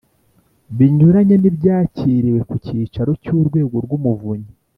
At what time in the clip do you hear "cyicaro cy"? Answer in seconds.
2.65-3.29